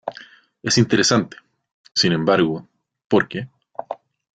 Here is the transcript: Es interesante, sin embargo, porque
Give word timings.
Es 0.63 0.79
interesante, 0.79 1.37
sin 1.93 2.13
embargo, 2.13 2.67
porque 3.07 3.49